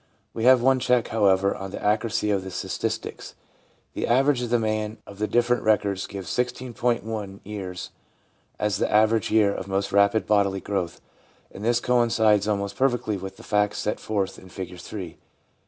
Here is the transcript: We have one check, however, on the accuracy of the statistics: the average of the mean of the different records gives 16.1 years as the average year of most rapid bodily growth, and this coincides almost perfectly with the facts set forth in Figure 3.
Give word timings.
We 0.33 0.45
have 0.45 0.63
one 0.63 0.79
check, 0.79 1.09
however, 1.09 1.55
on 1.55 1.69
the 1.69 1.83
accuracy 1.83 2.31
of 2.31 2.43
the 2.43 2.49
statistics: 2.49 3.35
the 3.93 4.07
average 4.07 4.41
of 4.41 4.49
the 4.49 4.57
mean 4.57 4.97
of 5.05 5.19
the 5.19 5.27
different 5.27 5.61
records 5.61 6.07
gives 6.07 6.27
16.1 6.31 7.39
years 7.43 7.91
as 8.57 8.77
the 8.77 8.91
average 8.91 9.29
year 9.29 9.53
of 9.53 9.67
most 9.67 9.91
rapid 9.91 10.25
bodily 10.25 10.59
growth, 10.59 11.01
and 11.51 11.63
this 11.63 11.79
coincides 11.79 12.47
almost 12.47 12.75
perfectly 12.77 13.15
with 13.15 13.37
the 13.37 13.43
facts 13.43 13.77
set 13.77 13.99
forth 13.99 14.39
in 14.39 14.49
Figure 14.49 14.77
3. 14.79 15.19